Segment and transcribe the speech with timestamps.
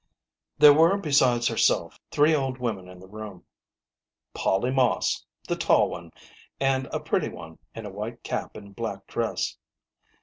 [0.57, 3.45] There were, besides herself, three old women in the room
[4.33, 6.09] ŌĆö Polly Moss, the tall one,
[6.59, 9.57] and a pretty one in a white cap and black dress.